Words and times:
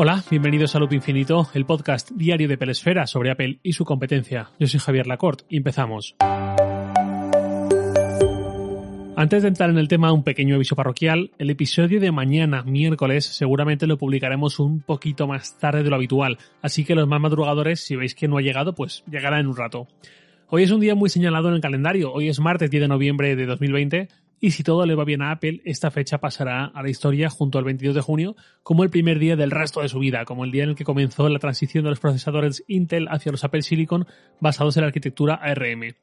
Hola, 0.00 0.22
bienvenidos 0.30 0.76
a 0.76 0.78
Loop 0.78 0.92
Infinito, 0.92 1.48
el 1.54 1.66
podcast 1.66 2.12
diario 2.12 2.46
de 2.46 2.56
Pelesfera 2.56 3.04
sobre 3.08 3.32
Apple 3.32 3.58
y 3.64 3.72
su 3.72 3.84
competencia. 3.84 4.52
Yo 4.56 4.68
soy 4.68 4.78
Javier 4.78 5.08
Lacorte 5.08 5.42
y 5.48 5.56
empezamos. 5.56 6.14
Antes 9.16 9.42
de 9.42 9.48
entrar 9.48 9.70
en 9.70 9.78
el 9.78 9.88
tema, 9.88 10.12
un 10.12 10.22
pequeño 10.22 10.54
aviso 10.54 10.76
parroquial. 10.76 11.32
El 11.36 11.50
episodio 11.50 11.98
de 11.98 12.12
mañana, 12.12 12.62
miércoles, 12.62 13.24
seguramente 13.24 13.88
lo 13.88 13.98
publicaremos 13.98 14.60
un 14.60 14.82
poquito 14.82 15.26
más 15.26 15.58
tarde 15.58 15.82
de 15.82 15.90
lo 15.90 15.96
habitual, 15.96 16.38
así 16.62 16.84
que 16.84 16.94
los 16.94 17.08
más 17.08 17.20
madrugadores, 17.20 17.80
si 17.80 17.96
veis 17.96 18.14
que 18.14 18.28
no 18.28 18.38
ha 18.38 18.40
llegado, 18.40 18.76
pues 18.76 19.02
llegará 19.10 19.40
en 19.40 19.48
un 19.48 19.56
rato. 19.56 19.88
Hoy 20.48 20.62
es 20.62 20.70
un 20.70 20.78
día 20.78 20.94
muy 20.94 21.10
señalado 21.10 21.48
en 21.48 21.54
el 21.54 21.60
calendario, 21.60 22.12
hoy 22.12 22.28
es 22.28 22.38
martes 22.38 22.70
10 22.70 22.82
de 22.82 22.88
noviembre 22.88 23.34
de 23.34 23.46
2020 23.46 24.08
y 24.40 24.52
si 24.52 24.62
todo 24.62 24.86
le 24.86 24.94
va 24.94 25.04
bien 25.04 25.22
a 25.22 25.32
Apple, 25.32 25.60
esta 25.64 25.90
fecha 25.90 26.18
pasará 26.18 26.66
a 26.66 26.82
la 26.82 26.90
historia 26.90 27.28
junto 27.28 27.58
al 27.58 27.64
22 27.64 27.94
de 27.94 28.00
junio 28.00 28.36
como 28.62 28.84
el 28.84 28.90
primer 28.90 29.18
día 29.18 29.36
del 29.36 29.50
resto 29.50 29.82
de 29.82 29.88
su 29.88 29.98
vida, 29.98 30.24
como 30.24 30.44
el 30.44 30.52
día 30.52 30.64
en 30.64 30.70
el 30.70 30.76
que 30.76 30.84
comenzó 30.84 31.28
la 31.28 31.38
transición 31.38 31.84
de 31.84 31.90
los 31.90 32.00
procesadores 32.00 32.64
Intel 32.68 33.08
hacia 33.08 33.32
los 33.32 33.44
Apple 33.44 33.62
Silicon 33.62 34.06
basados 34.40 34.76
en 34.76 34.82
la 34.82 34.88
arquitectura 34.88 35.34
ARM. 35.34 35.94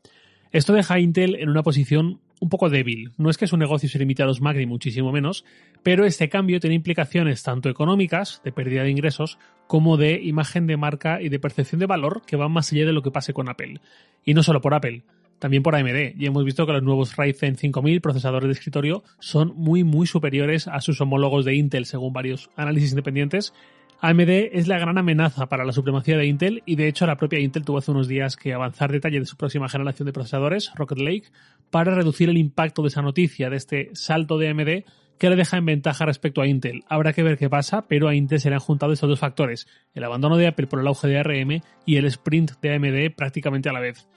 Esto 0.52 0.74
deja 0.74 0.96
a 0.96 1.00
Intel 1.00 1.36
en 1.36 1.50
una 1.50 1.64
posición 1.64 2.20
un 2.40 2.50
poco 2.50 2.70
débil. 2.70 3.12
No 3.18 3.30
es 3.30 3.38
que 3.38 3.48
su 3.48 3.58
negocio 3.58 3.90
se 3.90 4.00
limite 4.00 4.24
a 4.24 4.26
los 4.26 4.42
Mac 4.42 4.58
ni 4.58 4.66
muchísimo 4.66 5.12
menos, 5.12 5.46
pero 5.84 6.06
este 6.06 6.30
cambio 6.30 6.60
tiene 6.60 6.76
implicaciones 6.76 7.44
tanto 7.44 7.70
económicas, 7.70 8.42
de 8.44 8.52
pérdida 8.52 8.84
de 8.84 8.92
ingresos, 8.92 9.38
como 9.68 9.98
de 9.98 10.22
imagen 10.22 10.68
de 10.68 10.78
marca 10.78 11.22
y 11.22 11.30
de 11.30 11.40
percepción 11.40 11.80
de 11.80 11.88
valor 11.88 12.22
que 12.26 12.36
van 12.36 12.52
más 12.52 12.72
allá 12.72 12.86
de 12.86 12.94
lo 12.94 13.02
que 13.02 13.12
pase 13.12 13.34
con 13.34 13.50
Apple. 13.50 13.80
Y 14.24 14.34
no 14.34 14.44
solo 14.44 14.62
por 14.62 14.74
Apple 14.74 15.04
también 15.40 15.64
por 15.64 15.76
AMD. 15.76 16.16
Y 16.18 16.26
hemos 16.26 16.44
visto 16.44 16.66
que 16.66 16.74
los 16.74 16.84
nuevos 16.84 17.16
Ryzen 17.16 17.56
5000 17.56 18.02
procesadores 18.02 18.48
de 18.48 18.54
escritorio 18.54 19.04
son 19.20 19.54
muy 19.56 19.84
muy 19.84 20.08
superiores 20.08 20.68
a 20.68 20.82
sus 20.82 21.00
homólogos 21.02 21.46
de 21.46 21.56
Intel 21.56 21.86
según 21.86 22.14
varios 22.14 22.50
análisis 22.56 22.92
independientes. 22.92 23.54
AMD 24.02 24.30
es 24.52 24.68
la 24.68 24.78
gran 24.78 24.98
amenaza 24.98 25.48
para 25.48 25.66
la 25.66 25.72
supremacía 25.72 26.18
de 26.18 26.28
Intel 26.28 26.64
y 26.66 26.76
de 26.76 26.88
hecho 26.88 27.08
la 27.08 27.16
propia 27.16 27.40
Intel 27.40 27.64
tuvo 27.64 27.78
hace 27.78 27.92
unos 27.92 28.08
días 28.08 28.36
que 28.36 28.54
avanzar 28.54 28.92
detalles 28.92 29.22
de 29.22 29.26
su 29.26 29.38
próxima 29.38 29.70
generación 29.70 30.06
de 30.06 30.14
procesadores, 30.14 30.72
Rocket 30.76 31.00
Lake, 31.00 31.28
para 31.72 31.96
reducir 31.96 32.30
el 32.30 32.38
impacto 32.38 32.82
de 32.82 32.90
esa 32.90 33.02
noticia, 33.02 33.50
de 33.50 33.58
este 33.58 33.90
salto 33.94 34.38
de 34.38 34.50
AMD 34.50 34.84
que 35.18 35.30
le 35.30 35.36
deja 35.36 35.58
en 35.58 35.66
ventaja 35.66 36.06
respecto 36.06 36.42
a 36.42 36.48
Intel. 36.48 36.84
Habrá 36.90 37.14
que 37.14 37.24
ver 37.24 37.38
qué 37.38 37.50
pasa, 37.50 37.88
pero 37.88 38.08
a 38.08 38.16
Intel 38.16 38.40
se 38.40 38.50
le 38.50 38.56
han 38.56 38.62
juntado 38.62 38.94
estos 38.94 39.10
dos 39.10 39.20
factores, 39.20 39.68
el 39.94 40.04
abandono 40.04 40.38
de 40.38 40.48
Apple 40.48 40.68
por 40.68 40.80
el 40.80 40.88
auge 40.88 41.08
de 41.08 41.18
ARM 41.18 41.62
y 41.86 41.96
el 41.96 42.06
sprint 42.06 42.60
de 42.62 42.76
AMD 42.76 43.16
prácticamente 43.16 43.70
a 43.70 43.74
la 43.74 43.80
vez. 43.80 44.08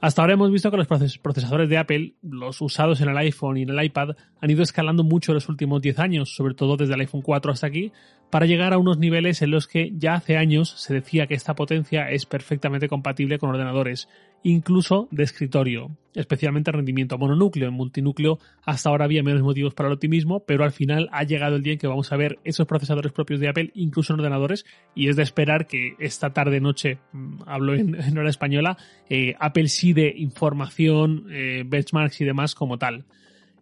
Hasta 0.00 0.22
ahora 0.22 0.34
hemos 0.34 0.52
visto 0.52 0.70
que 0.70 0.76
los 0.76 0.86
procesadores 0.86 1.68
de 1.68 1.76
Apple, 1.76 2.14
los 2.22 2.60
usados 2.60 3.00
en 3.00 3.08
el 3.08 3.16
iPhone 3.18 3.56
y 3.56 3.62
en 3.62 3.70
el 3.70 3.84
iPad, 3.84 4.10
han 4.40 4.50
ido 4.50 4.62
escalando 4.62 5.02
mucho 5.02 5.32
en 5.32 5.34
los 5.34 5.48
últimos 5.48 5.82
10 5.82 5.98
años, 5.98 6.34
sobre 6.36 6.54
todo 6.54 6.76
desde 6.76 6.94
el 6.94 7.00
iPhone 7.00 7.22
4 7.22 7.50
hasta 7.50 7.66
aquí, 7.66 7.90
para 8.30 8.46
llegar 8.46 8.74
a 8.74 8.78
unos 8.78 8.98
niveles 8.98 9.40
en 9.42 9.50
los 9.50 9.66
que 9.66 9.92
ya 9.96 10.14
hace 10.14 10.36
años 10.36 10.70
se 10.70 10.94
decía 10.94 11.26
que 11.26 11.34
esta 11.34 11.54
potencia 11.54 12.10
es 12.10 12.26
perfectamente 12.26 12.88
compatible 12.88 13.38
con 13.38 13.50
ordenadores, 13.50 14.08
incluso 14.42 15.08
de 15.10 15.24
escritorio, 15.24 15.96
especialmente 16.14 16.70
rendimiento 16.70 17.16
mononúcleo. 17.16 17.68
En 17.68 17.74
multinúcleo 17.74 18.38
hasta 18.64 18.90
ahora 18.90 19.06
había 19.06 19.22
menos 19.22 19.42
motivos 19.42 19.74
para 19.74 19.88
el 19.88 19.94
optimismo, 19.94 20.40
pero 20.40 20.64
al 20.64 20.72
final 20.72 21.08
ha 21.12 21.24
llegado 21.24 21.56
el 21.56 21.62
día 21.62 21.72
en 21.72 21.78
que 21.78 21.86
vamos 21.86 22.12
a 22.12 22.16
ver 22.16 22.38
esos 22.44 22.66
procesadores 22.66 23.12
propios 23.12 23.40
de 23.40 23.48
Apple, 23.48 23.70
incluso 23.74 24.12
en 24.12 24.20
ordenadores, 24.20 24.66
y 24.94 25.08
es 25.08 25.16
de 25.16 25.22
esperar 25.22 25.66
que 25.66 25.94
esta 25.98 26.30
tarde-noche, 26.30 26.98
mm, 27.12 27.42
hablo 27.46 27.74
en, 27.74 27.96
hora 28.18 28.30
española, 28.30 28.76
eh, 29.08 29.34
Apple 29.40 29.68
sí 29.68 29.94
de 29.94 30.12
información, 30.16 31.26
eh, 31.30 31.64
benchmarks 31.66 32.20
y 32.20 32.24
demás 32.24 32.54
como 32.54 32.78
tal. 32.78 33.04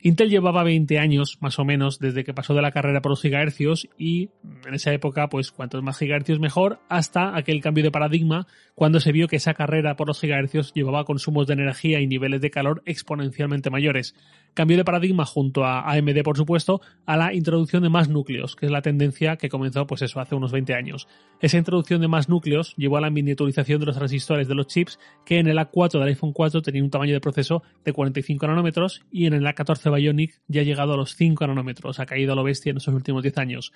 Intel 0.07 0.31
llevaba 0.31 0.63
20 0.63 1.01
años, 1.01 1.39
más 1.41 1.59
o 1.59 1.65
menos, 1.65 1.99
desde 1.99 2.23
que 2.23 2.33
pasó 2.33 2.55
de 2.55 2.63
la 2.63 2.71
carrera 2.71 3.01
por 3.01 3.11
los 3.11 3.23
gigahercios 3.23 3.89
y 3.99 4.29
en 4.67 4.75
esa 4.75 4.93
época, 4.93 5.29
pues 5.29 5.53
cuantos 5.53 5.83
más 5.83 5.99
gigahercios 5.99 6.41
mejor, 6.41 6.81
hasta 6.89 7.37
aquel 7.37 7.61
cambio 7.61 7.85
de 7.85 7.91
paradigma 7.91 8.47
cuando 8.75 9.01
se 9.01 9.13
vio 9.13 9.29
que 9.29 9.37
esa 9.37 9.55
carrera 9.55 9.97
por 9.97 10.09
los 10.09 10.21
gigahercios 10.21 10.73
llevaba 10.75 11.05
consumos 11.05 11.47
de 11.47 11.55
energía 11.55 12.01
y 12.01 12.07
niveles 12.07 12.41
de 12.41 12.51
calor 12.51 12.83
exponencialmente 12.85 13.71
mayores. 13.71 14.15
Cambio 14.55 14.77
de 14.77 14.85
paradigma 14.85 15.25
junto 15.25 15.65
a 15.65 15.91
AMD, 15.91 16.23
por 16.23 16.37
supuesto, 16.37 16.81
a 17.07 17.17
la 17.17 17.33
introducción 17.33 17.83
de 17.83 17.89
más 17.89 18.09
núcleos, 18.09 18.57
que 18.57 18.67
es 18.67 18.73
la 18.73 18.83
tendencia 18.83 19.37
que 19.37 19.49
comenzó, 19.49 19.87
pues 19.87 20.03
eso, 20.03 20.21
hace 20.21 20.35
unos 20.35 20.53
20 20.53 20.75
años. 20.75 21.09
Esa 21.41 21.59
introducción 21.59 22.01
de 22.01 22.09
más 22.09 22.29
núcleos 22.29 22.75
llevó 22.77 22.97
a 22.97 23.01
la 23.01 23.11
miniaturización 23.11 23.81
de 23.81 23.87
los 23.87 23.97
transistores 23.97 24.49
de 24.49 24.55
los 24.55 24.67
chips, 24.67 24.99
que 25.25 25.39
en 25.39 25.47
el 25.47 25.59
A4 25.59 25.99
del 25.99 26.09
iPhone 26.09 26.33
4 26.33 26.63
tenía 26.63 26.83
un 26.83 26.91
tamaño 26.91 27.15
de 27.15 27.21
proceso 27.21 27.63
de 27.85 27.93
45 27.93 28.47
nanómetros 28.47 29.03
y 29.11 29.27
en 29.27 29.35
el 29.35 29.45
A14 29.45 29.95
Bionic 29.95 30.41
ya 30.49 30.61
ha 30.61 30.65
llegado 30.65 30.95
a 30.95 30.97
los 30.97 31.17
5 31.17 31.47
nanómetros, 31.47 32.01
ha 32.01 32.07
caído 32.07 32.33
a 32.33 32.37
lo 32.37 32.45
bestia 32.45 32.71
en 32.71 32.79
esos 32.79 32.95
últimos 32.95 33.23
10 33.23 33.39
años. 33.39 33.73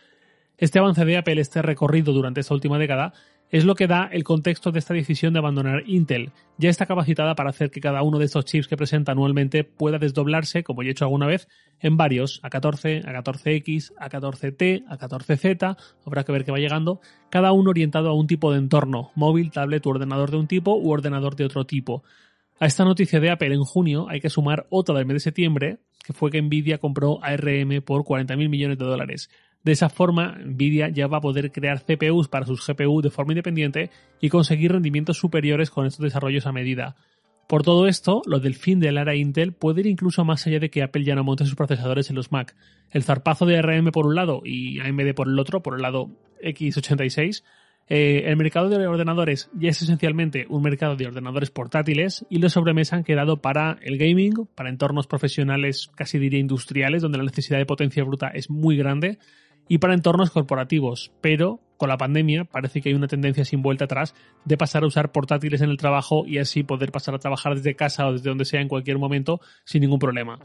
Este 0.61 0.79
avance 0.79 1.07
de 1.07 1.17
Apple, 1.17 1.41
este 1.41 1.63
recorrido 1.63 2.13
durante 2.13 2.41
esta 2.41 2.53
última 2.53 2.79
década, 2.79 3.15
es 3.49 3.65
lo 3.65 3.75
que 3.75 3.87
da 3.87 4.11
el 4.13 4.25
contexto 4.25 4.71
de 4.71 4.79
esta 4.79 4.93
decisión 4.93 5.33
de 5.33 5.39
abandonar 5.39 5.85
Intel. 5.87 6.33
Ya 6.59 6.69
está 6.69 6.85
capacitada 6.85 7.35
para 7.35 7.49
hacer 7.49 7.71
que 7.71 7.81
cada 7.81 8.03
uno 8.03 8.19
de 8.19 8.27
estos 8.27 8.45
chips 8.45 8.69
que 8.69 8.77
presenta 8.77 9.13
anualmente 9.13 9.65
pueda 9.65 9.97
desdoblarse, 9.97 10.63
como 10.63 10.83
ya 10.83 10.91
he 10.91 10.93
hecho 10.93 11.07
alguna 11.07 11.27
vez, 11.27 11.49
en 11.81 11.97
varios, 11.97 12.43
A14, 12.43 13.07
A14X, 13.07 13.95
A14T, 13.95 14.85
A14Z, 14.85 15.77
habrá 16.05 16.25
que 16.25 16.33
ver 16.33 16.45
qué 16.45 16.53
va 16.53 16.59
llegando, 16.59 17.01
cada 17.31 17.53
uno 17.53 17.71
orientado 17.71 18.11
a 18.11 18.15
un 18.15 18.27
tipo 18.27 18.53
de 18.53 18.59
entorno, 18.59 19.13
móvil, 19.15 19.53
tablet 19.53 19.87
u 19.87 19.89
ordenador 19.89 20.31
de 20.31 20.37
un 20.37 20.47
tipo 20.47 20.77
u 20.77 20.91
ordenador 20.91 21.37
de 21.37 21.47
otro 21.47 21.65
tipo. 21.65 22.05
A 22.59 22.67
esta 22.67 22.85
noticia 22.85 23.19
de 23.19 23.31
Apple 23.31 23.55
en 23.55 23.65
junio 23.65 24.11
hay 24.11 24.21
que 24.21 24.29
sumar 24.29 24.67
otra 24.69 24.95
del 24.95 25.07
mes 25.07 25.15
de 25.15 25.21
septiembre, 25.21 25.79
que 26.05 26.13
fue 26.13 26.31
que 26.31 26.43
Nvidia 26.43 26.77
compró 26.77 27.19
ARM 27.23 27.81
por 27.83 28.03
40.000 28.03 28.51
millones 28.51 28.77
de 28.77 28.85
dólares. 28.85 29.31
De 29.63 29.73
esa 29.73 29.89
forma, 29.89 30.39
Nvidia 30.39 30.89
ya 30.89 31.07
va 31.07 31.19
a 31.19 31.21
poder 31.21 31.53
crear 31.53 31.83
CPUs 31.85 32.29
para 32.29 32.47
sus 32.47 32.67
GPU 32.67 33.03
de 33.03 33.11
forma 33.11 33.33
independiente 33.33 33.91
y 34.21 34.31
conseguir 34.31 34.73
rendimientos 34.73 35.19
superiores 35.19 35.71
con 35.71 35.87
estos 35.87 36.03
desarrollos 36.03 36.47
a 36.47 36.53
medida. 36.53 36.97
Por 37.47 37.63
todo 37.63 37.89
esto, 37.89 38.23
lo 38.27 38.39
del 38.39 38.55
fin 38.55 38.79
de 38.79 38.93
la 38.93 39.03
era 39.03 39.17
Intel 39.17 39.53
puede 39.53 39.81
ir 39.81 39.89
incluso 39.89 40.25
más 40.25 40.47
allá 40.47 40.61
de 40.61 40.71
que 40.71 40.83
Apple 40.83 41.05
ya 41.05 41.17
no 41.17 41.25
monte 41.25 41.45
sus 41.45 41.57
procesadores 41.57 42.09
en 42.09 42.17
los 42.17 42.31
Mac. 42.31 42.55
El 42.91 43.03
zarpazo 43.03 43.45
de 43.45 43.59
ARM 43.59 43.91
por 43.91 44.07
un 44.07 44.15
lado 44.15 44.41
y 44.45 44.79
AMD 44.79 45.15
por 45.15 45.27
el 45.27 45.39
otro, 45.39 45.61
por 45.61 45.75
el 45.75 45.83
lado 45.83 46.11
x86, 46.43 47.43
eh, 47.89 48.31
el 48.31 48.37
mercado 48.37 48.69
de 48.69 48.87
ordenadores 48.87 49.51
ya 49.53 49.71
es 49.71 49.83
esencialmente 49.83 50.47
un 50.49 50.63
mercado 50.63 50.95
de 50.95 51.09
ordenadores 51.09 51.51
portátiles 51.51 52.25
y 52.31 52.39
los 52.39 52.53
sobremesa 52.53 52.95
han 52.95 53.03
quedado 53.03 53.39
para 53.39 53.79
el 53.83 53.99
gaming, 53.99 54.47
para 54.55 54.71
entornos 54.71 55.09
profesionales 55.09 55.91
casi 55.97 56.21
diría 56.21 56.39
industriales, 56.39 57.03
donde 57.03 57.19
la 57.19 57.25
necesidad 57.25 57.59
de 57.59 57.67
potencia 57.67 58.05
bruta 58.05 58.29
es 58.29 58.49
muy 58.49 58.77
grande, 58.77 59.19
y 59.71 59.79
para 59.79 59.95
entornos 59.95 60.33
corporativos, 60.33 61.13
pero 61.21 61.61
con 61.77 61.91
la 61.91 61.97
pandemia 61.97 62.45
parece 62.45 62.81
que 62.81 62.89
hay 62.89 62.95
una 62.97 63.07
tendencia 63.07 63.45
sin 63.45 63.63
vuelta 63.63 63.85
atrás 63.85 64.17
de 64.45 64.57
pasar 64.57 64.83
a 64.83 64.89
usar 64.89 65.13
portátiles 65.13 65.61
en 65.61 65.71
el 65.71 65.77
trabajo 65.77 66.25
y 66.27 66.39
así 66.39 66.65
poder 66.65 66.91
pasar 66.91 67.15
a 67.15 67.21
trabajar 67.21 67.55
desde 67.55 67.77
casa 67.77 68.09
o 68.09 68.13
desde 68.13 68.31
donde 68.31 68.45
sea 68.45 68.61
en 68.61 68.67
cualquier 68.67 68.99
momento 68.99 69.41
sin 69.65 69.83
ningún 69.83 70.01
problema. 70.01 70.41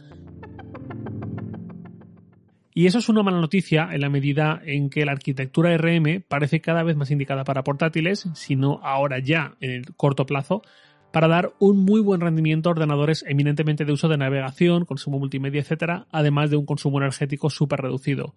Y 2.75 2.85
eso 2.85 2.99
es 2.99 3.09
una 3.09 3.23
mala 3.23 3.41
noticia 3.41 3.89
en 3.91 4.01
la 4.01 4.09
medida 4.09 4.61
en 4.63 4.91
que 4.91 5.05
la 5.05 5.13
arquitectura 5.13 5.75
RM 5.75 6.23
parece 6.27 6.61
cada 6.61 6.83
vez 6.83 6.95
más 6.95 7.09
indicada 7.09 7.45
para 7.45 7.63
portátiles, 7.63 8.29
sino 8.35 8.79
ahora 8.83 9.17
ya 9.17 9.55
en 9.59 9.71
el 9.71 9.95
corto 9.95 10.27
plazo, 10.27 10.61
para 11.11 11.27
dar 11.27 11.51
un 11.57 11.83
muy 11.83 11.99
buen 11.99 12.21
rendimiento 12.21 12.69
a 12.69 12.73
ordenadores 12.73 13.25
eminentemente 13.27 13.85
de 13.85 13.91
uso 13.91 14.07
de 14.07 14.17
navegación, 14.17 14.85
consumo 14.85 15.17
multimedia, 15.17 15.61
etc., 15.61 16.03
además 16.11 16.51
de 16.51 16.57
un 16.57 16.67
consumo 16.67 16.99
energético 16.99 17.49
súper 17.49 17.79
reducido. 17.79 18.35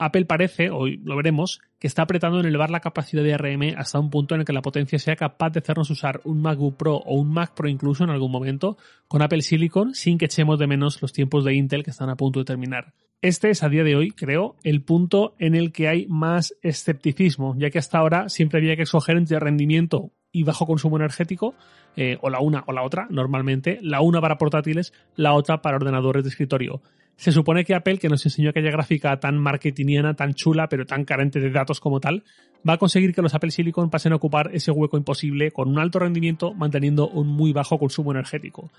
Apple 0.00 0.24
parece, 0.24 0.70
hoy 0.70 0.96
lo 1.04 1.14
veremos, 1.14 1.60
que 1.78 1.86
está 1.86 2.02
apretando 2.02 2.40
en 2.40 2.46
elevar 2.46 2.70
la 2.70 2.80
capacidad 2.80 3.22
de 3.22 3.34
ARM 3.34 3.74
hasta 3.76 4.00
un 4.00 4.08
punto 4.08 4.34
en 4.34 4.40
el 4.40 4.46
que 4.46 4.54
la 4.54 4.62
potencia 4.62 4.98
sea 4.98 5.14
capaz 5.14 5.50
de 5.50 5.60
hacernos 5.60 5.90
usar 5.90 6.22
un 6.24 6.40
MacBook 6.40 6.76
Pro 6.76 6.96
o 6.96 7.14
un 7.16 7.30
Mac 7.30 7.54
Pro 7.54 7.68
incluso 7.68 8.02
en 8.04 8.10
algún 8.10 8.32
momento 8.32 8.78
con 9.08 9.20
Apple 9.20 9.42
Silicon 9.42 9.94
sin 9.94 10.16
que 10.16 10.24
echemos 10.24 10.58
de 10.58 10.66
menos 10.66 11.02
los 11.02 11.12
tiempos 11.12 11.44
de 11.44 11.54
Intel 11.54 11.84
que 11.84 11.90
están 11.90 12.08
a 12.08 12.16
punto 12.16 12.38
de 12.38 12.46
terminar. 12.46 12.94
Este 13.20 13.50
es 13.50 13.62
a 13.62 13.68
día 13.68 13.84
de 13.84 13.94
hoy, 13.94 14.12
creo, 14.12 14.56
el 14.64 14.82
punto 14.82 15.34
en 15.38 15.54
el 15.54 15.72
que 15.72 15.88
hay 15.88 16.06
más 16.06 16.54
escepticismo, 16.62 17.54
ya 17.58 17.68
que 17.68 17.78
hasta 17.78 17.98
ahora 17.98 18.30
siempre 18.30 18.58
había 18.58 18.76
que 18.76 18.84
escoger 18.84 19.18
entre 19.18 19.38
rendimiento 19.38 20.12
y 20.32 20.44
bajo 20.44 20.66
consumo 20.66 20.96
energético, 20.96 21.54
eh, 21.96 22.16
o 22.22 22.30
la 22.30 22.40
una 22.40 22.64
o 22.66 22.72
la 22.72 22.82
otra, 22.82 23.08
normalmente, 23.10 23.78
la 23.82 24.00
una 24.00 24.20
para 24.20 24.38
portátiles, 24.38 24.94
la 25.16 25.34
otra 25.34 25.60
para 25.60 25.76
ordenadores 25.76 26.24
de 26.24 26.30
escritorio. 26.30 26.80
Se 27.20 27.32
supone 27.32 27.66
que 27.66 27.74
Apple, 27.74 27.98
que 27.98 28.08
nos 28.08 28.24
enseñó 28.24 28.48
aquella 28.48 28.70
gráfica 28.70 29.20
tan 29.20 29.36
marketingiana, 29.36 30.14
tan 30.14 30.32
chula, 30.32 30.70
pero 30.70 30.86
tan 30.86 31.04
carente 31.04 31.38
de 31.38 31.50
datos 31.50 31.78
como 31.78 32.00
tal, 32.00 32.24
va 32.66 32.72
a 32.72 32.78
conseguir 32.78 33.14
que 33.14 33.20
los 33.20 33.34
Apple 33.34 33.50
Silicon 33.50 33.90
pasen 33.90 34.14
a 34.14 34.16
ocupar 34.16 34.48
ese 34.54 34.70
hueco 34.70 34.96
imposible 34.96 35.50
con 35.50 35.68
un 35.68 35.78
alto 35.78 35.98
rendimiento 35.98 36.54
manteniendo 36.54 37.10
un 37.10 37.28
muy 37.28 37.52
bajo 37.52 37.78
consumo 37.78 38.12
energético. 38.12 38.72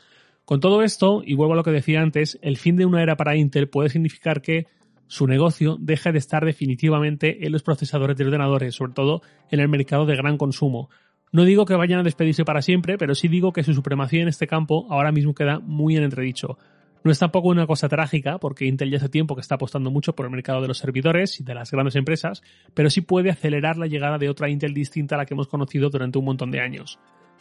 Con 0.44 0.60
todo 0.60 0.82
esto, 0.82 1.22
y 1.24 1.36
vuelvo 1.36 1.54
a 1.54 1.58
lo 1.58 1.64
que 1.64 1.70
decía 1.70 2.02
antes, 2.02 2.40
el 2.42 2.58
fin 2.58 2.78
de 2.78 2.88
una 2.88 3.04
era 3.04 3.16
para 3.16 3.36
Intel 3.36 3.70
puede 3.70 3.90
significar 3.90 4.42
que 4.42 4.66
su 5.06 5.28
negocio 5.28 5.78
deje 5.80 6.12
de 6.12 6.18
estar 6.18 6.44
definitivamente 6.44 7.46
en 7.46 7.52
los 7.52 7.62
procesadores 7.62 8.18
de 8.18 8.26
ordenadores, 8.26 8.74
sobre 8.74 8.94
todo 8.94 9.22
en 9.52 9.60
el 9.60 9.70
mercado 9.70 10.08
de 10.08 10.16
gran 10.16 10.40
consumo. 10.40 10.90
No 11.32 11.46
digo 11.46 11.66
que 11.66 11.76
vayan 11.76 12.00
a 12.00 12.04
despedirse 12.04 12.44
para 12.44 12.64
siempre, 12.64 12.98
pero 12.98 13.14
sí 13.14 13.28
digo 13.28 13.54
que 13.54 13.62
su 13.62 13.76
supremacía 13.76 14.24
en 14.24 14.30
este 14.30 14.48
campo 14.48 14.88
ahora 14.90 15.12
mismo 15.12 15.36
queda 15.36 15.60
muy 15.60 15.96
en 15.96 16.02
entredicho. 16.02 16.58
No 17.04 17.12
es 17.12 17.18
tampoco 17.18 17.48
una 17.48 17.66
cosa 17.66 17.90
trágica, 17.90 18.38
porque 18.38 18.66
Intel 18.66 18.92
ya 18.92 18.98
hace 18.98 19.10
tiempo 19.10 19.34
que 19.34 19.42
está 19.42 19.56
apostando 19.56 19.90
mucho 19.90 20.14
por 20.14 20.28
el 20.28 20.32
mercado 20.32 20.62
de 20.62 20.68
los 20.68 20.78
servidores 20.78 21.40
y 21.40 21.44
de 21.44 21.56
las 21.56 21.72
grandes 21.72 21.96
empresas, 21.96 22.44
pero 22.76 22.92
sí 22.92 23.02
puede 23.02 23.32
acelerar 23.32 23.78
la 23.78 23.88
llegada 23.88 24.20
de 24.20 24.30
otra 24.30 24.50
Intel 24.50 24.76
distinta 24.76 25.16
a 25.16 25.18
la 25.18 25.26
que 25.26 25.34
hemos 25.34 25.48
conocido 25.48 25.90
durante 25.90 26.20
un 26.20 26.26
montón 26.26 26.52
de 26.52 26.60
años. 26.60 27.00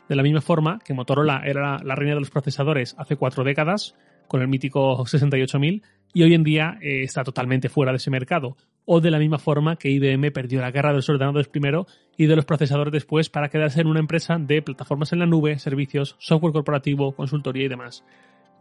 De 0.09 0.17
la 0.17 0.23
misma 0.23 0.41
forma 0.41 0.79
que 0.79 0.95
Motorola 0.95 1.43
era 1.45 1.79
la 1.85 1.95
reina 1.95 2.15
de 2.15 2.21
los 2.21 2.31
procesadores 2.31 2.97
hace 2.99 3.17
cuatro 3.17 3.45
décadas, 3.45 3.95
con 4.27 4.41
el 4.41 4.49
mítico 4.49 5.05
68000, 5.07 5.83
y 6.15 6.23
hoy 6.23 6.35
en 6.35 6.43
día 6.43 6.79
eh, 6.81 7.03
está 7.03 7.23
totalmente 7.23 7.69
fuera 7.69 7.93
de 7.93 7.99
ese 7.99 8.11
mercado. 8.11 8.57
O 8.87 9.01
de 9.01 9.11
la 9.11 9.19
misma 9.19 9.39
forma 9.39 9.77
que 9.77 9.91
IBM 9.91 10.33
perdió 10.33 10.61
la 10.63 10.71
guerra 10.71 10.89
de 10.89 10.97
los 10.97 11.09
ordenadores 11.09 11.49
primero 11.49 11.87
y 12.17 12.27
de 12.27 12.35
los 12.35 12.45
procesadores 12.45 12.93
después 12.93 13.29
para 13.29 13.51
quedarse 13.51 13.83
en 13.83 13.89
una 13.89 14.01
empresa 14.01 14.39
de 14.39 14.63
plataformas 14.63 15.13
en 15.13 15.19
la 15.19 15.27
nube, 15.27 15.59
servicios, 15.59 16.17
software 16.19 16.55
corporativo, 16.55 17.13
consultoría 17.13 17.67
y 17.67 17.69
demás. 17.69 18.05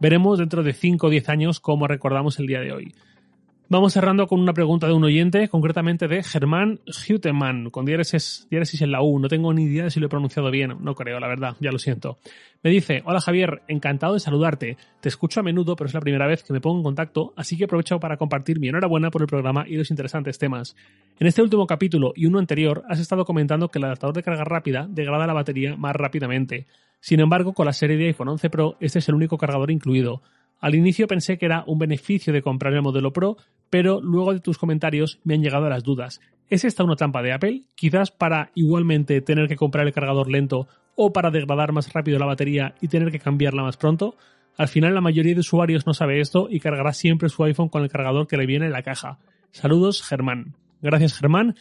Veremos 0.00 0.38
dentro 0.38 0.62
de 0.62 0.72
5 0.72 1.06
o 1.06 1.10
10 1.10 1.28
años 1.28 1.60
cómo 1.60 1.86
recordamos 1.86 2.38
el 2.38 2.46
día 2.46 2.60
de 2.60 2.72
hoy. 2.72 2.94
Vamos 3.72 3.92
cerrando 3.92 4.26
con 4.26 4.40
una 4.40 4.52
pregunta 4.52 4.88
de 4.88 4.94
un 4.94 5.04
oyente, 5.04 5.46
concretamente 5.46 6.08
de 6.08 6.24
Germán 6.24 6.80
Huteman, 7.08 7.70
con 7.70 7.84
diéresis, 7.84 8.48
en 8.50 8.90
la 8.90 9.00
U. 9.00 9.20
No 9.20 9.28
tengo 9.28 9.54
ni 9.54 9.62
idea 9.62 9.84
de 9.84 9.90
si 9.92 10.00
lo 10.00 10.06
he 10.06 10.08
pronunciado 10.08 10.50
bien, 10.50 10.78
no 10.80 10.96
creo, 10.96 11.20
la 11.20 11.28
verdad, 11.28 11.54
ya 11.60 11.70
lo 11.70 11.78
siento. 11.78 12.18
Me 12.64 12.70
dice, 12.70 13.00
hola 13.04 13.20
Javier, 13.20 13.62
encantado 13.68 14.14
de 14.14 14.18
saludarte. 14.18 14.76
Te 15.00 15.08
escucho 15.08 15.38
a 15.38 15.44
menudo, 15.44 15.76
pero 15.76 15.86
es 15.86 15.94
la 15.94 16.00
primera 16.00 16.26
vez 16.26 16.42
que 16.42 16.52
me 16.52 16.60
pongo 16.60 16.78
en 16.78 16.82
contacto, 16.82 17.32
así 17.36 17.56
que 17.56 17.66
aprovecho 17.66 18.00
para 18.00 18.16
compartir 18.16 18.58
mi 18.58 18.66
enhorabuena 18.66 19.12
por 19.12 19.22
el 19.22 19.28
programa 19.28 19.64
y 19.68 19.76
los 19.76 19.90
interesantes 19.90 20.36
temas. 20.36 20.74
En 21.20 21.28
este 21.28 21.40
último 21.40 21.64
capítulo 21.68 22.12
y 22.16 22.26
uno 22.26 22.40
anterior 22.40 22.82
has 22.88 22.98
estado 22.98 23.24
comentando 23.24 23.68
que 23.68 23.78
el 23.78 23.84
adaptador 23.84 24.16
de 24.16 24.24
carga 24.24 24.42
rápida 24.42 24.88
degrada 24.90 25.28
la 25.28 25.32
batería 25.32 25.76
más 25.76 25.94
rápidamente. 25.94 26.66
Sin 26.98 27.20
embargo, 27.20 27.52
con 27.52 27.66
la 27.66 27.72
serie 27.72 27.96
de 27.96 28.08
iPhone 28.08 28.30
11 28.30 28.50
Pro, 28.50 28.76
este 28.80 28.98
es 28.98 29.08
el 29.08 29.14
único 29.14 29.38
cargador 29.38 29.70
incluido. 29.70 30.22
Al 30.60 30.74
inicio 30.74 31.06
pensé 31.06 31.38
que 31.38 31.46
era 31.46 31.64
un 31.66 31.78
beneficio 31.78 32.32
de 32.32 32.42
comprar 32.42 32.74
el 32.74 32.82
modelo 32.82 33.12
Pro, 33.12 33.36
pero 33.70 34.00
luego 34.00 34.34
de 34.34 34.40
tus 34.40 34.58
comentarios 34.58 35.18
me 35.24 35.34
han 35.34 35.42
llegado 35.42 35.68
las 35.68 35.82
dudas. 35.82 36.20
¿Es 36.48 36.64
esta 36.64 36.84
una 36.84 36.96
trampa 36.96 37.22
de 37.22 37.32
Apple? 37.32 37.62
Quizás 37.74 38.10
para 38.10 38.50
igualmente 38.54 39.20
tener 39.22 39.48
que 39.48 39.56
comprar 39.56 39.86
el 39.86 39.92
cargador 39.92 40.28
lento 40.28 40.68
o 40.96 41.12
para 41.12 41.30
degradar 41.30 41.72
más 41.72 41.92
rápido 41.92 42.18
la 42.18 42.26
batería 42.26 42.74
y 42.80 42.88
tener 42.88 43.10
que 43.10 43.20
cambiarla 43.20 43.62
más 43.62 43.76
pronto. 43.76 44.16
Al 44.56 44.68
final 44.68 44.94
la 44.94 45.00
mayoría 45.00 45.32
de 45.32 45.40
usuarios 45.40 45.86
no 45.86 45.94
sabe 45.94 46.20
esto 46.20 46.48
y 46.50 46.60
cargará 46.60 46.92
siempre 46.92 47.28
su 47.28 47.42
iPhone 47.44 47.68
con 47.68 47.82
el 47.82 47.88
cargador 47.88 48.26
que 48.26 48.36
le 48.36 48.46
viene 48.46 48.66
en 48.66 48.72
la 48.72 48.82
caja. 48.82 49.18
Saludos, 49.52 50.02
Germán. 50.02 50.56
Gracias, 50.82 51.16
Germán. 51.16 51.54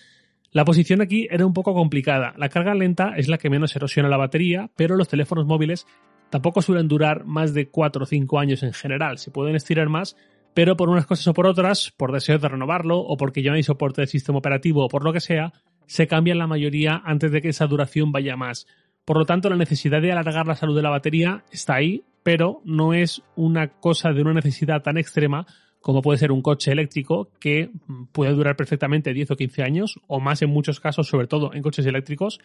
La 0.51 0.65
posición 0.65 1.01
aquí 1.01 1.27
era 1.29 1.45
un 1.45 1.53
poco 1.53 1.73
complicada. 1.73 2.33
La 2.37 2.49
carga 2.49 2.73
lenta 2.73 3.13
es 3.15 3.27
la 3.27 3.37
que 3.37 3.51
menos 3.51 3.75
erosiona 3.75 4.09
la 4.09 4.17
batería, 4.17 4.71
pero 4.75 4.95
los 4.95 5.07
teléfonos 5.07 5.45
móviles 5.45 5.85
tampoco 6.29 6.61
suelen 6.61 6.87
durar 6.87 7.25
más 7.25 7.53
de 7.53 7.69
4 7.69 8.03
o 8.03 8.05
5 8.05 8.39
años 8.39 8.63
en 8.63 8.73
general, 8.73 9.17
se 9.17 9.31
pueden 9.31 9.55
estirar 9.55 9.89
más, 9.89 10.15
pero 10.53 10.75
por 10.75 10.89
unas 10.89 11.05
cosas 11.05 11.27
o 11.27 11.33
por 11.33 11.47
otras, 11.47 11.91
por 11.95 12.11
deseo 12.11 12.37
de 12.37 12.47
renovarlo 12.47 12.99
o 12.99 13.17
porque 13.17 13.41
ya 13.41 13.51
no 13.51 13.57
hay 13.57 13.63
soporte 13.63 14.01
del 14.01 14.07
sistema 14.07 14.39
operativo 14.39 14.85
o 14.85 14.89
por 14.89 15.03
lo 15.03 15.13
que 15.13 15.19
sea, 15.19 15.53
se 15.85 16.07
cambian 16.07 16.37
la 16.37 16.47
mayoría 16.47 17.01
antes 17.03 17.31
de 17.31 17.41
que 17.41 17.49
esa 17.49 17.67
duración 17.67 18.11
vaya 18.11 18.35
más. 18.35 18.67
Por 19.05 19.17
lo 19.17 19.25
tanto, 19.25 19.49
la 19.49 19.55
necesidad 19.55 20.01
de 20.01 20.11
alargar 20.11 20.47
la 20.47 20.55
salud 20.55 20.75
de 20.75 20.83
la 20.83 20.89
batería 20.89 21.43
está 21.51 21.75
ahí, 21.75 22.03
pero 22.23 22.61
no 22.63 22.93
es 22.93 23.23
una 23.35 23.69
cosa 23.69 24.11
de 24.11 24.21
una 24.21 24.33
necesidad 24.33 24.83
tan 24.83 24.97
extrema 24.97 25.47
como 25.81 26.01
puede 26.01 26.17
ser 26.17 26.31
un 26.31 26.41
coche 26.41 26.71
eléctrico 26.71 27.29
que 27.39 27.71
puede 28.11 28.33
durar 28.33 28.55
perfectamente 28.55 29.13
10 29.13 29.31
o 29.31 29.35
15 29.35 29.63
años 29.63 29.99
o 30.07 30.19
más 30.19 30.41
en 30.41 30.49
muchos 30.49 30.79
casos, 30.79 31.07
sobre 31.07 31.27
todo 31.27 31.53
en 31.53 31.61
coches 31.61 31.85
eléctricos, 31.85 32.39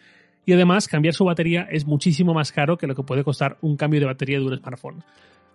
y 0.45 0.53
además 0.53 0.87
cambiar 0.87 1.13
su 1.13 1.25
batería 1.25 1.67
es 1.69 1.85
muchísimo 1.85 2.33
más 2.33 2.51
caro 2.51 2.77
que 2.77 2.87
lo 2.87 2.95
que 2.95 3.03
puede 3.03 3.23
costar 3.23 3.57
un 3.61 3.75
cambio 3.77 3.99
de 3.99 4.05
batería 4.05 4.39
de 4.39 4.45
un 4.45 4.57
smartphone. 4.57 5.03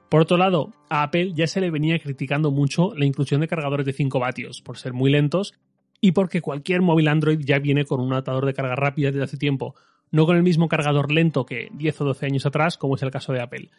Por 0.08 0.22
otro 0.22 0.36
lado, 0.36 0.72
a 0.88 1.04
Apple 1.04 1.32
ya 1.34 1.46
se 1.46 1.60
le 1.60 1.70
venía 1.70 1.98
criticando 2.00 2.50
mucho 2.50 2.92
la 2.96 3.04
inclusión 3.04 3.40
de 3.40 3.48
cargadores 3.48 3.86
de 3.86 3.92
5 3.92 4.18
vatios 4.18 4.60
por 4.60 4.76
ser 4.76 4.92
muy 4.92 5.10
lentos 5.10 5.54
y 6.00 6.12
porque 6.12 6.40
cualquier 6.40 6.82
móvil 6.82 7.08
Android 7.08 7.38
ya 7.38 7.60
viene 7.60 7.84
con 7.84 8.00
un 8.00 8.12
adaptador 8.12 8.44
de 8.44 8.54
carga 8.54 8.74
rápida 8.74 9.12
desde 9.12 9.22
hace 9.22 9.36
tiempo, 9.36 9.76
no 10.10 10.26
con 10.26 10.36
el 10.36 10.42
mismo 10.42 10.68
cargador 10.68 11.12
lento 11.12 11.46
que 11.46 11.68
10 11.74 12.00
o 12.00 12.04
12 12.06 12.26
años 12.26 12.46
atrás, 12.46 12.76
como 12.76 12.96
es 12.96 13.02
el 13.02 13.12
caso 13.12 13.32
de 13.32 13.40
Apple. 13.40 13.70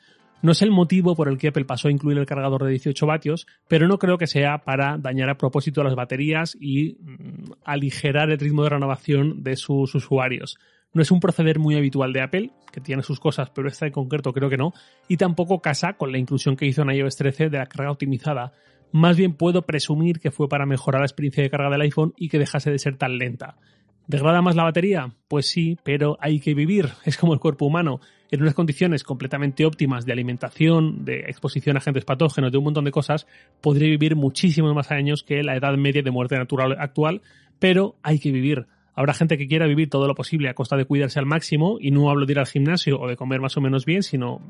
No 0.42 0.54
es 0.54 0.62
el 0.64 0.72
motivo 0.72 1.16
por 1.16 1.28
el 1.28 1.38
que 1.38 1.50
Apple 1.50 1.66
pasó 1.66 1.88
a 1.88 1.92
incluir 1.92 2.18
el 2.18 2.26
cargador 2.26 2.64
de 2.64 2.72
18 2.72 3.06
vatios, 3.06 3.46
pero 3.68 3.88
no 3.88 4.00
creo 4.00 4.18
que 4.18 4.26
sea 4.26 4.60
para 4.60 4.98
dañar 4.98 5.30
a 5.30 5.38
propósito 5.38 5.84
las 5.84 5.96
baterías 5.96 6.58
y 6.60 6.98
mm, 7.00 7.52
aligerar 7.64 8.32
el 8.32 8.40
ritmo 8.40 8.64
de 8.64 8.70
renovación 8.70 9.44
de 9.44 9.56
sus 9.56 9.94
usuarios. 9.94 10.58
No 10.94 11.02
es 11.02 11.12
un 11.12 11.20
proceder 11.20 11.60
muy 11.60 11.76
habitual 11.76 12.12
de 12.12 12.22
Apple, 12.22 12.52
que 12.72 12.82
tiene 12.82 13.04
sus 13.04 13.20
cosas, 13.20 13.50
pero 13.52 13.68
esta 13.68 13.86
en 13.86 13.94
concreto 13.94 14.34
creo 14.34 14.50
que 14.50 14.58
no, 14.58 14.74
y 15.08 15.18
tampoco 15.18 15.62
casa 15.62 15.94
con 15.94 16.12
la 16.12 16.18
inclusión 16.18 16.56
que 16.58 16.66
hizo 16.66 16.82
en 16.82 16.92
iOS 16.92 17.16
13 17.18 17.50
de 17.50 17.58
la 17.60 17.68
carga 17.68 17.92
optimizada. 17.92 18.52
Más 18.92 19.16
bien 19.16 19.36
puedo 19.36 19.62
presumir 19.62 20.20
que 20.20 20.32
fue 20.32 20.50
para 20.50 20.66
mejorar 20.66 21.02
la 21.02 21.06
experiencia 21.06 21.44
de 21.44 21.50
carga 21.50 21.70
del 21.70 21.82
iPhone 21.82 22.14
y 22.18 22.28
que 22.28 22.40
dejase 22.40 22.72
de 22.72 22.80
ser 22.80 22.98
tan 22.98 23.18
lenta. 23.18 23.58
¿Degrada 24.08 24.42
más 24.42 24.56
la 24.56 24.64
batería? 24.64 25.14
Pues 25.28 25.48
sí, 25.48 25.78
pero 25.84 26.18
hay 26.20 26.40
que 26.40 26.54
vivir. 26.54 26.90
Es 27.06 27.18
como 27.18 27.34
el 27.34 27.40
cuerpo 27.40 27.66
humano. 27.66 28.00
En 28.30 28.42
unas 28.42 28.54
condiciones 28.54 29.04
completamente 29.04 29.66
óptimas 29.66 30.06
de 30.06 30.14
alimentación, 30.14 31.04
de 31.04 31.22
exposición 31.28 31.76
a 31.76 31.80
agentes 31.80 32.06
patógenos, 32.06 32.52
de 32.52 32.58
un 32.58 32.64
montón 32.64 32.86
de 32.86 32.92
cosas, 32.92 33.28
podría 33.60 33.90
vivir 33.90 34.16
muchísimos 34.16 34.74
más 34.74 34.92
años 34.92 35.24
que 35.24 35.44
la 35.44 35.56
edad 35.56 35.76
media 35.76 36.02
de 36.02 36.12
muerte 36.12 36.38
natural 36.38 36.78
actual, 36.80 37.22
pero 37.60 37.96
hay 38.04 38.20
que 38.20 38.32
vivir. 38.32 38.68
Habrá 38.96 39.14
gente 39.14 39.38
que 39.38 39.48
quiera 39.48 39.68
vivir 39.68 39.90
todo 39.90 40.08
lo 40.08 40.16
posible 40.16 40.50
a 40.50 40.54
costa 40.54 40.78
de 40.78 40.86
cuidarse 40.86 41.20
al 41.20 41.26
máximo, 41.26 41.78
y 41.80 41.92
no 41.92 42.10
hablo 42.10 42.26
de 42.26 42.34
ir 42.34 42.40
al 42.40 42.48
gimnasio 42.48 43.00
o 43.00 43.08
de 43.08 43.18
comer 43.18 43.42
más 43.42 43.58
o 43.58 43.62
menos 43.62 43.86
bien, 43.86 44.02
sino 44.02 44.42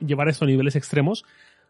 llevar 0.00 0.28
esto 0.28 0.44
a 0.44 0.48
niveles 0.48 0.76
extremos. 0.76 1.24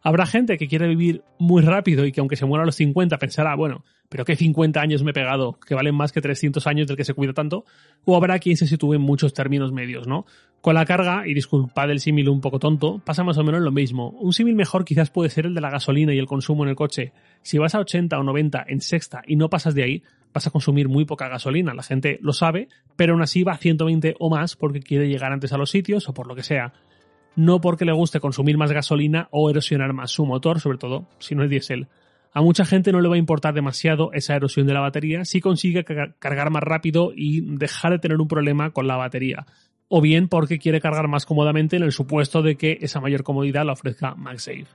Habrá 0.06 0.26
gente 0.26 0.58
que 0.58 0.68
quiere 0.68 0.86
vivir 0.86 1.22
muy 1.38 1.62
rápido 1.62 2.04
y 2.04 2.12
que 2.12 2.20
aunque 2.20 2.36
se 2.36 2.44
muera 2.44 2.62
a 2.62 2.66
los 2.66 2.76
50 2.76 3.16
pensará, 3.18 3.54
bueno, 3.56 3.86
pero 4.10 4.26
qué 4.26 4.36
50 4.36 4.78
años 4.78 5.02
me 5.02 5.12
he 5.12 5.14
pegado, 5.14 5.58
que 5.66 5.74
valen 5.74 5.94
más 5.94 6.12
que 6.12 6.20
300 6.20 6.66
años 6.66 6.86
del 6.86 6.98
que 6.98 7.06
se 7.06 7.14
cuida 7.14 7.32
tanto, 7.32 7.64
o 8.04 8.14
habrá 8.14 8.38
quien 8.38 8.58
se 8.58 8.66
sitúe 8.66 8.94
en 8.94 9.00
muchos 9.00 9.32
términos 9.32 9.72
medios, 9.72 10.06
¿no? 10.06 10.26
Con 10.60 10.74
la 10.74 10.84
carga, 10.84 11.26
y 11.26 11.32
disculpad 11.32 11.90
el 11.90 12.00
símil 12.00 12.28
un 12.28 12.42
poco 12.42 12.58
tonto, 12.58 12.98
pasa 12.98 13.24
más 13.24 13.38
o 13.38 13.44
menos 13.44 13.62
lo 13.62 13.72
mismo. 13.72 14.10
Un 14.10 14.34
símil 14.34 14.54
mejor 14.54 14.84
quizás 14.84 15.08
puede 15.08 15.30
ser 15.30 15.46
el 15.46 15.54
de 15.54 15.62
la 15.62 15.70
gasolina 15.70 16.12
y 16.12 16.18
el 16.18 16.26
consumo 16.26 16.64
en 16.64 16.68
el 16.68 16.76
coche. 16.76 17.14
Si 17.40 17.56
vas 17.56 17.74
a 17.74 17.80
80 17.80 18.18
o 18.18 18.22
90 18.22 18.66
en 18.68 18.82
sexta 18.82 19.22
y 19.26 19.36
no 19.36 19.48
pasas 19.48 19.74
de 19.74 19.84
ahí, 19.84 20.02
vas 20.34 20.46
a 20.46 20.50
consumir 20.50 20.86
muy 20.86 21.06
poca 21.06 21.28
gasolina. 21.28 21.72
La 21.72 21.82
gente 21.82 22.18
lo 22.20 22.34
sabe, 22.34 22.68
pero 22.96 23.14
aún 23.14 23.22
así 23.22 23.42
va 23.42 23.52
a 23.52 23.56
120 23.56 24.16
o 24.18 24.28
más 24.28 24.54
porque 24.54 24.80
quiere 24.80 25.08
llegar 25.08 25.32
antes 25.32 25.54
a 25.54 25.56
los 25.56 25.70
sitios 25.70 26.10
o 26.10 26.12
por 26.12 26.26
lo 26.26 26.34
que 26.34 26.42
sea 26.42 26.74
no 27.36 27.60
porque 27.60 27.84
le 27.84 27.92
guste 27.92 28.20
consumir 28.20 28.56
más 28.56 28.72
gasolina 28.72 29.28
o 29.30 29.50
erosionar 29.50 29.92
más 29.92 30.10
su 30.10 30.26
motor, 30.26 30.60
sobre 30.60 30.78
todo 30.78 31.08
si 31.18 31.34
no 31.34 31.44
es 31.44 31.50
diésel. 31.50 31.88
A 32.32 32.42
mucha 32.42 32.64
gente 32.64 32.90
no 32.90 33.00
le 33.00 33.08
va 33.08 33.14
a 33.14 33.18
importar 33.18 33.54
demasiado 33.54 34.12
esa 34.12 34.34
erosión 34.34 34.66
de 34.66 34.74
la 34.74 34.80
batería 34.80 35.24
si 35.24 35.40
consigue 35.40 35.84
cargar 35.84 36.50
más 36.50 36.62
rápido 36.62 37.12
y 37.14 37.42
dejar 37.56 37.92
de 37.92 37.98
tener 38.00 38.20
un 38.20 38.26
problema 38.26 38.70
con 38.70 38.88
la 38.88 38.96
batería. 38.96 39.46
O 39.88 40.00
bien 40.00 40.28
porque 40.28 40.58
quiere 40.58 40.80
cargar 40.80 41.06
más 41.06 41.26
cómodamente 41.26 41.76
en 41.76 41.84
el 41.84 41.92
supuesto 41.92 42.42
de 42.42 42.56
que 42.56 42.78
esa 42.80 43.00
mayor 43.00 43.22
comodidad 43.22 43.64
la 43.64 43.74
ofrezca 43.74 44.16
MagSafe. 44.16 44.66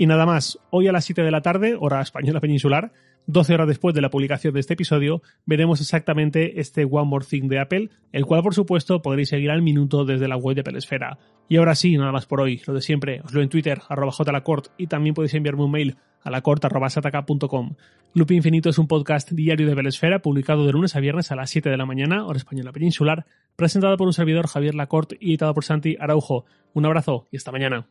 Y 0.00 0.06
nada 0.06 0.24
más, 0.24 0.58
hoy 0.70 0.88
a 0.88 0.92
las 0.92 1.04
7 1.04 1.22
de 1.22 1.30
la 1.30 1.42
tarde, 1.42 1.76
hora 1.78 2.00
española 2.00 2.40
peninsular, 2.40 2.90
12 3.26 3.52
horas 3.52 3.68
después 3.68 3.94
de 3.94 4.00
la 4.00 4.08
publicación 4.08 4.54
de 4.54 4.60
este 4.60 4.72
episodio, 4.72 5.20
veremos 5.44 5.82
exactamente 5.82 6.58
este 6.58 6.86
One 6.86 7.04
More 7.04 7.26
Thing 7.28 7.48
de 7.48 7.60
Apple, 7.60 7.90
el 8.10 8.24
cual 8.24 8.42
por 8.42 8.54
supuesto 8.54 9.02
podréis 9.02 9.28
seguir 9.28 9.50
al 9.50 9.60
minuto 9.60 10.06
desde 10.06 10.26
la 10.26 10.38
web 10.38 10.56
de 10.56 10.64
Pelesfera. 10.64 11.18
Y 11.50 11.58
ahora 11.58 11.74
sí, 11.74 11.98
nada 11.98 12.12
más 12.12 12.24
por 12.24 12.40
hoy, 12.40 12.62
lo 12.66 12.72
de 12.72 12.80
siempre, 12.80 13.20
os 13.22 13.34
lo 13.34 13.42
en 13.42 13.50
Twitter, 13.50 13.82
arroba 13.90 14.10
jlacort, 14.10 14.68
y 14.78 14.86
también 14.86 15.14
podéis 15.14 15.34
enviarme 15.34 15.64
un 15.64 15.70
mail 15.70 15.96
a 16.22 16.30
lacort.sataka.com. 16.30 17.74
Loop 18.14 18.30
Infinito 18.30 18.70
es 18.70 18.78
un 18.78 18.88
podcast 18.88 19.30
diario 19.32 19.68
de 19.68 19.76
Pelesfera, 19.76 20.20
publicado 20.22 20.64
de 20.64 20.72
lunes 20.72 20.96
a 20.96 21.00
viernes 21.00 21.30
a 21.30 21.36
las 21.36 21.50
7 21.50 21.68
de 21.68 21.76
la 21.76 21.84
mañana, 21.84 22.24
hora 22.24 22.38
española 22.38 22.72
peninsular, 22.72 23.26
presentado 23.54 23.98
por 23.98 24.06
un 24.06 24.14
servidor 24.14 24.46
Javier 24.46 24.74
Lacort 24.74 25.12
y 25.20 25.32
editado 25.32 25.52
por 25.52 25.66
Santi 25.66 25.98
Araujo. 26.00 26.46
Un 26.72 26.86
abrazo 26.86 27.28
y 27.30 27.36
hasta 27.36 27.52
mañana. 27.52 27.86